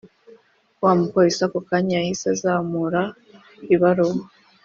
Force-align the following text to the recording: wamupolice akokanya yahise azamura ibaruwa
wamupolice 0.83 1.41
akokanya 1.45 1.93
yahise 1.99 2.25
azamura 2.33 3.01
ibaruwa 3.73 4.21